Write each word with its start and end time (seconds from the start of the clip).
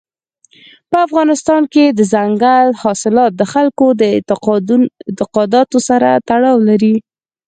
په 0.89 0.97
افغانستان 1.07 1.61
کې 1.73 1.83
دځنګل 1.97 2.67
حاصلات 2.81 3.31
د 3.37 3.43
خلکو 3.53 3.85
د 3.99 4.01
اعتقاداتو 4.15 5.77
سره 5.89 6.09
تړاو 6.29 6.57
لري. 6.69 6.95